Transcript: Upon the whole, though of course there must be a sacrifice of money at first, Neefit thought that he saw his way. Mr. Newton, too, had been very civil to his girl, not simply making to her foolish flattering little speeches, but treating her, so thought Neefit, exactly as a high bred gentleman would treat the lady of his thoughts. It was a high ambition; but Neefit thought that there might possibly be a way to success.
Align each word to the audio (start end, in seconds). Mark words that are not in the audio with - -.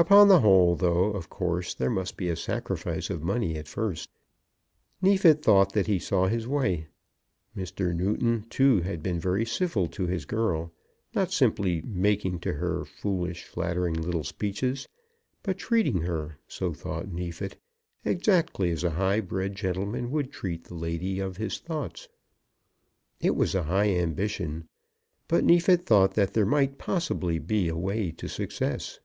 Upon 0.00 0.28
the 0.28 0.38
whole, 0.38 0.76
though 0.76 1.06
of 1.06 1.28
course 1.28 1.74
there 1.74 1.90
must 1.90 2.16
be 2.16 2.28
a 2.28 2.36
sacrifice 2.36 3.10
of 3.10 3.20
money 3.24 3.56
at 3.56 3.66
first, 3.66 4.10
Neefit 5.02 5.42
thought 5.42 5.72
that 5.72 5.88
he 5.88 5.98
saw 5.98 6.28
his 6.28 6.46
way. 6.46 6.86
Mr. 7.56 7.92
Newton, 7.92 8.46
too, 8.48 8.80
had 8.82 9.02
been 9.02 9.18
very 9.18 9.44
civil 9.44 9.88
to 9.88 10.06
his 10.06 10.24
girl, 10.24 10.70
not 11.16 11.32
simply 11.32 11.82
making 11.82 12.38
to 12.38 12.52
her 12.52 12.84
foolish 12.84 13.42
flattering 13.42 13.94
little 14.00 14.22
speeches, 14.22 14.86
but 15.42 15.58
treating 15.58 16.02
her, 16.02 16.38
so 16.46 16.72
thought 16.72 17.08
Neefit, 17.10 17.56
exactly 18.04 18.70
as 18.70 18.84
a 18.84 18.90
high 18.90 19.18
bred 19.18 19.56
gentleman 19.56 20.12
would 20.12 20.30
treat 20.30 20.62
the 20.62 20.76
lady 20.76 21.18
of 21.18 21.38
his 21.38 21.58
thoughts. 21.58 22.06
It 23.20 23.34
was 23.34 23.52
a 23.52 23.64
high 23.64 23.90
ambition; 23.96 24.68
but 25.26 25.42
Neefit 25.42 25.86
thought 25.86 26.14
that 26.14 26.34
there 26.34 26.46
might 26.46 26.78
possibly 26.78 27.40
be 27.40 27.66
a 27.66 27.76
way 27.76 28.12
to 28.12 28.28
success. 28.28 29.00